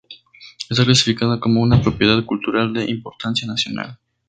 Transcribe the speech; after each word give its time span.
Está 0.67 0.83
clasificada 0.83 1.39
como 1.39 1.61
una 1.61 1.79
Propiedad 1.79 2.25
Cultural 2.25 2.73
de 2.73 2.89
Importancia 2.89 3.47
Nacional. 3.47 3.99